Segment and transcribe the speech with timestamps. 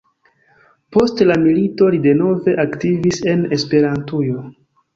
[0.97, 4.45] Post la milito li denove aktivis en Esperantujo.